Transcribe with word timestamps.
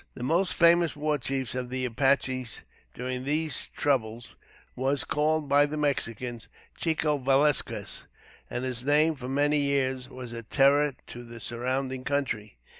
The 0.15 0.23
most 0.23 0.55
famous 0.55 0.95
war 0.95 1.19
chief 1.19 1.53
of 1.53 1.69
the 1.69 1.85
Apaches, 1.85 2.63
during 2.95 3.23
these 3.23 3.67
troubles, 3.67 4.33
was 4.75 5.03
called 5.03 5.47
by 5.47 5.67
the 5.67 5.77
Mexicans 5.77 6.47
Chico 6.75 7.19
Velasques, 7.19 8.07
and 8.49 8.65
his 8.65 8.83
name, 8.83 9.13
for 9.13 9.29
many 9.29 9.59
years, 9.59 10.09
was 10.09 10.33
a 10.33 10.41
terror 10.41 10.93
to 11.05 11.23
the 11.23 11.39
surrounding 11.39 12.03
country. 12.03 12.57